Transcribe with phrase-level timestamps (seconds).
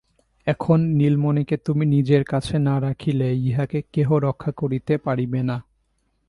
[0.47, 5.57] এখন নীলমণিকে তুমি নিজের কাছে না রাখিলে ইহাকে কেহ রক্ষা করিতে পারিবে না।